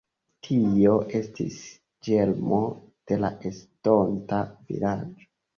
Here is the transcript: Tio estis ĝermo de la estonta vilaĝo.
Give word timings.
Tio 0.45 0.93
estis 1.19 1.59
ĝermo 2.09 2.63
de 3.13 3.21
la 3.25 3.33
estonta 3.53 4.43
vilaĝo. 4.57 5.33